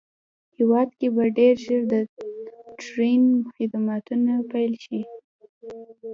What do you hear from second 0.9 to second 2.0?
کې به ډېر زر د